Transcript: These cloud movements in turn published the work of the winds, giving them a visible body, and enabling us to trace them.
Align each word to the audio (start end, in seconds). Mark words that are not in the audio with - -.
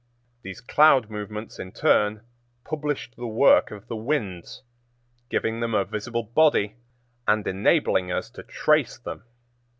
These 0.41 0.61
cloud 0.61 1.11
movements 1.11 1.59
in 1.59 1.73
turn 1.73 2.23
published 2.63 3.15
the 3.15 3.27
work 3.27 3.69
of 3.69 3.87
the 3.87 3.95
winds, 3.95 4.63
giving 5.29 5.59
them 5.59 5.75
a 5.75 5.85
visible 5.85 6.23
body, 6.23 6.75
and 7.27 7.45
enabling 7.45 8.11
us 8.11 8.31
to 8.31 8.41
trace 8.41 8.97
them. 8.97 9.25